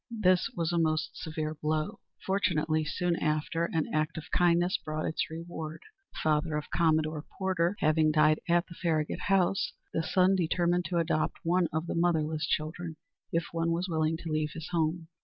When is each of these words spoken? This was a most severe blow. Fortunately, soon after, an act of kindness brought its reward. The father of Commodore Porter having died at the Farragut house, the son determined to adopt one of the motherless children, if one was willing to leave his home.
This 0.09 0.49
was 0.57 0.71
a 0.71 0.79
most 0.79 1.11
severe 1.13 1.53
blow. 1.53 1.99
Fortunately, 2.25 2.83
soon 2.83 3.15
after, 3.17 3.65
an 3.65 3.85
act 3.93 4.17
of 4.17 4.31
kindness 4.31 4.79
brought 4.83 5.05
its 5.05 5.29
reward. 5.29 5.83
The 6.13 6.17
father 6.23 6.57
of 6.57 6.71
Commodore 6.71 7.23
Porter 7.37 7.75
having 7.81 8.09
died 8.11 8.39
at 8.49 8.65
the 8.65 8.73
Farragut 8.73 9.19
house, 9.19 9.73
the 9.93 10.01
son 10.01 10.35
determined 10.35 10.85
to 10.85 10.97
adopt 10.97 11.37
one 11.45 11.67
of 11.71 11.85
the 11.85 11.93
motherless 11.93 12.47
children, 12.47 12.95
if 13.31 13.45
one 13.51 13.71
was 13.71 13.87
willing 13.87 14.17
to 14.17 14.31
leave 14.31 14.53
his 14.53 14.69
home. 14.69 15.07